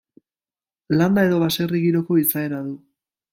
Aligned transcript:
Landa 1.01 1.25
edo 1.29 1.41
baserri 1.43 1.83
giroko 1.85 2.19
izaera 2.23 2.63
du. 2.71 2.75